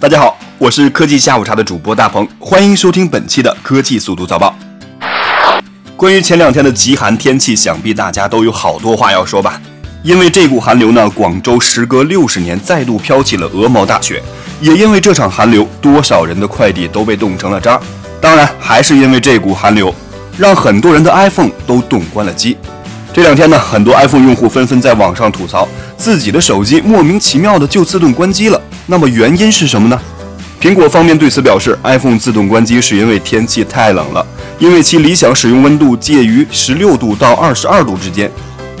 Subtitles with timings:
[0.00, 4.56] 大家好，我是科技下午茶的主播大鹏，欢迎收听本期的科技速度早报。
[5.96, 9.60] 关于前两天的极寒天气，想必大家都有好多话要说吧？
[10.04, 14.22] 因为这股寒流呢，广州时隔六十年再度飘起了鹅毛大雪，
[14.60, 17.80] 也因为这场寒流，多少人的快递都被冻成了渣。
[18.20, 19.92] 当然，还是因为这股寒流，
[20.36, 22.56] 让很多人的 iPhone 都冻关了机。
[23.12, 28.62] 这两天呢，很多 iPhone 用户纷纷在网上吐槽自己的手机莫名其妙的就自动关机了。
[28.90, 30.00] 那么原因是什么呢？
[30.58, 34.26] 苹果方面对此表示，iPhone 自动关机是因为天气太冷了，
[34.58, 38.30] 因为其理想使用温度介于十六度到二十二度之间。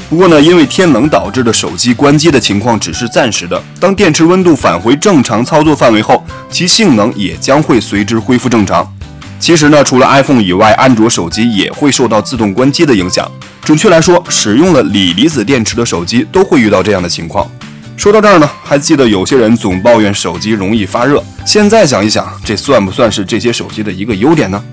[0.08, 8.90] 不过呢，因为天冷导致的手机关机的情况只是暂时的，当电池温度返回正常操作范围后，其性能也将会随之恢复正常。
[9.38, 13.30] 其实呢，除了 iPhone 以外，安卓手机也会受到自动关机的影响。
[13.62, 17.46] 准确来说，使用了锂离子电池的手机都会遇到这样的情况。
[17.98, 21.20] 说到这儿呢，还记得有些人总抱怨手机容易发热。
[21.44, 24.64] 现在想一想，这算不算是这些手机的一个优点呢？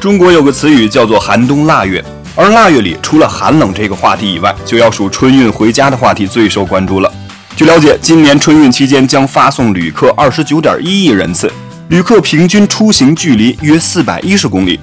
[0.00, 7.12] 中国有个词语叫做“寒冬腊月”，而腊月里除了寒冷这个话题以外，就要数春运回家的话题最受关注了。
[7.54, 11.48] 据了解，今年春运期间将发送旅客二十九点一亿人次，
[11.88, 14.80] 旅客平均出行距离约四百一十公里。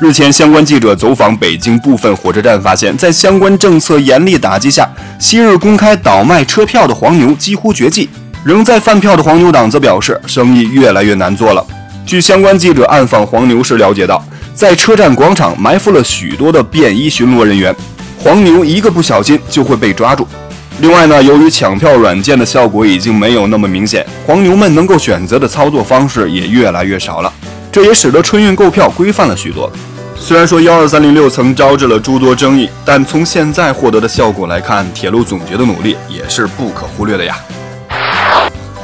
[0.00, 4.88] 日前，相关记者走访北京部分火车站，发现，在相关政策严厉打击下，
[5.20, 8.08] 昔日公开倒卖车票的黄牛几乎绝迹。
[8.44, 11.64] 仍在贩票的黄牛党则表示，生意越来越难做了。
[12.04, 14.22] 据相关记者暗访黄牛时了解到，
[14.52, 17.74] 在车站广场埋伏了许多的便衣巡逻人员，
[18.18, 20.26] 黄牛一个不小心就会被抓住。
[20.80, 27.32] 另外呢，由于抢票软件的效果已经没有那么明显，黄牛们能够选择的操作方式也越来越少了。
[27.74, 29.68] 这也使得春运购票规范了许多。
[30.16, 37.36] 虽然说幺二三零六曾招致了诸多争议，但从现在获得的效果来看，铁路总局的努力也是不可忽略的呀。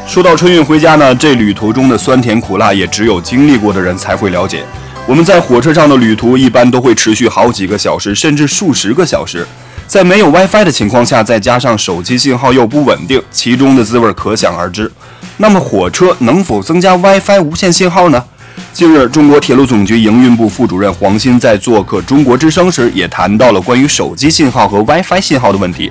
[0.09, 4.65] 说到春运回家呢，这旅途中的酸甜苦辣，也只有经历过的人才会了解。
[5.07, 9.47] 我们在火车上的旅途一般都会持续好几个小时，甚至数十个小时，
[9.87, 14.91] 在没有 WiFi 的情况下，再加上手机信号又不稳定，其中的滋味可想而知。
[15.37, 18.25] 那么火车能否增加 WiFi 无线信号呢？
[18.73, 25.91] 近日，中国铁路总局营运部副主任黄鑫在做客中国之声时，也谈到了关于手机信号和 WiFi 信号的问题。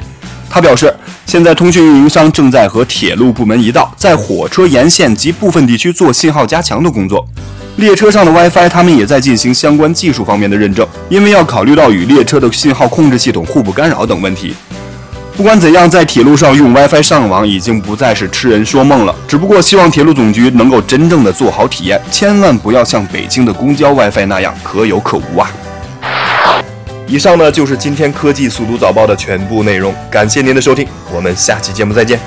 [0.50, 0.91] 他表示，
[1.25, 7.23] 现在通讯运营商正在和铁路部门一道，在火车沿线及部分地区做信号加强的工作。
[7.75, 14.56] 列车上的 WiFi，他们也在进行相关技术方面的认证，因为要考虑到与列车的信号控制系统互不干扰等问题。
[15.39, 19.16] 不管怎样，在铁路上用 WiFi 上网已经不再是痴人说梦了。
[19.25, 25.50] 只不过希望铁路总局能够真正的做好体验，千万不要像北京的公交 WiFi 那样可有可无啊！
[27.07, 30.85] 以上呢就是今天科技速读早报的全部内容，感谢您的收听，
[31.16, 32.19] 我们下期节目再见。